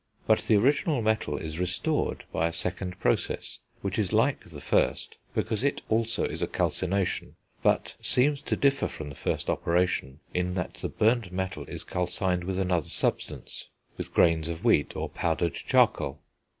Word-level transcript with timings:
But 0.25 0.39
the 0.39 0.55
original 0.55 1.03
metal 1.03 1.37
is 1.37 1.59
restored 1.59 2.23
by 2.33 2.47
a 2.47 2.51
second 2.53 2.99
process, 2.99 3.59
which 3.83 3.99
is 3.99 4.11
like 4.11 4.43
the 4.45 4.59
first 4.59 5.15
because 5.35 5.61
it 5.63 5.83
also 5.89 6.23
is 6.23 6.41
a 6.41 6.47
calcination, 6.47 7.35
but 7.61 7.95
seems 8.01 8.41
to 8.41 8.55
differ 8.55 8.87
from 8.87 9.09
the 9.09 9.15
first 9.15 9.47
operation 9.47 10.19
in 10.33 10.55
that 10.55 10.73
the 10.73 10.89
burnt 10.89 11.31
metal 11.31 11.65
is 11.65 11.83
calcined 11.83 12.45
with 12.45 12.57
another 12.57 12.89
substance, 12.89 13.67
with 13.95 14.11
grains 14.11 14.47
of 14.47 14.63
wheat 14.65 14.95
or 14.95 15.07
powdered 15.07 15.53
charcoal. 15.53 16.19